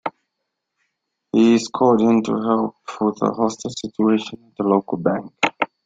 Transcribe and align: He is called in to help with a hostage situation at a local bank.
He 1.31 1.53
is 1.53 1.67
called 1.71 2.01
in 2.01 2.23
to 2.23 2.41
help 2.41 2.75
with 2.99 3.21
a 3.21 3.35
hostage 3.35 3.73
situation 3.77 4.51
at 4.59 4.65
a 4.65 4.67
local 4.67 4.97
bank. 4.97 5.31